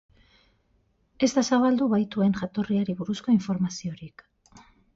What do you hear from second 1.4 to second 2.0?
zabaldu